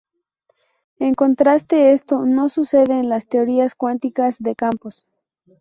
[0.97, 5.05] En contraste, esto no sucede en las teorías cuánticas de campos.